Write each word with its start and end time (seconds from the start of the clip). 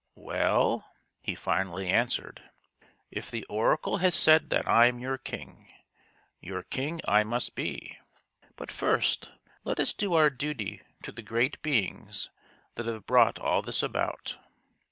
"Well," 0.15 0.83
he 1.21 1.35
finally 1.35 1.87
answered," 1.87 2.41
if 3.11 3.29
the 3.29 3.45
oracle 3.45 3.97
has 3.97 4.15
said 4.15 4.49
that 4.49 4.67
I 4.67 4.87
am 4.87 4.97
your 4.97 5.19
king, 5.19 5.69
your 6.39 6.63
king 6.63 7.01
I 7.07 7.23
must 7.23 7.53
be. 7.53 7.99
But 8.55 8.71
first, 8.71 9.29
let 9.63 9.79
us 9.79 9.93
do 9.93 10.15
our 10.15 10.31
duty 10.31 10.81
to 11.03 11.11
the 11.11 11.21
great 11.21 11.61
beings 11.61 12.31
that 12.73 12.87
have 12.87 13.05
brought 13.05 13.37
all 13.37 13.61
this 13.61 13.83
about." 13.83 14.37